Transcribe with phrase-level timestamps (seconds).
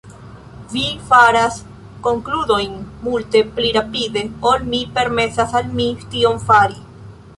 [0.69, 1.59] Vi faras
[2.07, 2.73] konkludojn
[3.09, 6.83] multe pli rapide ol mi permesas al mi tion fari.